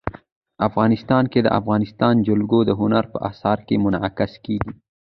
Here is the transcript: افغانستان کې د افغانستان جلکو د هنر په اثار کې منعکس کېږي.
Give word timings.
افغانستان 0.67 1.23
کې 1.31 1.39
د 1.43 1.47
افغانستان 1.59 2.15
جلکو 2.27 2.59
د 2.65 2.71
هنر 2.79 3.03
په 3.13 3.17
اثار 3.29 3.57
کې 3.67 3.75
منعکس 3.85 4.33
کېږي. 4.45 4.71